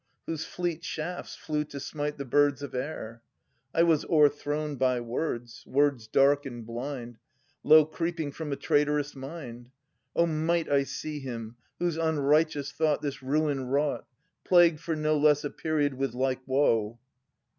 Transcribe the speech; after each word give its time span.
Whose 0.25 0.45
fleet 0.45 0.83
shafts 0.83 1.35
flew 1.35 1.63
to 1.65 1.79
smite 1.79 2.17
the 2.17 2.25
birds 2.25 2.63
of 2.63 2.73
air?, 2.73 3.21
I 3.71 3.83
was 3.83 4.03
o'erthrown 4.05 4.75
by 4.79 4.99
words, 4.99 5.63
words 5.67 6.07
dark 6.07 6.43
and 6.47 6.65
blind. 6.65 7.19
Low 7.63 7.85
creeping 7.85 8.31
from 8.31 8.51
a 8.51 8.55
traitorous 8.55 9.15
mind! 9.15 9.69
O 10.15 10.25
might 10.25 10.67
I 10.67 10.85
see 10.85 11.19
him, 11.19 11.55
whose 11.77 11.97
unrighteous 11.97 12.71
thought 12.71 13.03
This 13.03 13.21
ruin 13.21 13.65
wrought. 13.67 14.07
Plagued 14.43 14.79
for 14.79 14.95
no 14.95 15.15
less 15.19 15.43
a 15.43 15.51
period 15.51 15.93
with 15.93 16.15
like 16.15 16.39
woe! 16.47 16.97